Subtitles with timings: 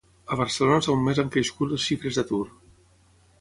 [0.35, 2.41] A Barcelona és on més han crescut les xifres d'atur.